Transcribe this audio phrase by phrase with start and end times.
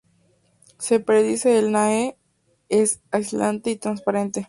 [0.79, 2.17] Se predice que el NaHe
[2.69, 4.39] es aislante y transparente.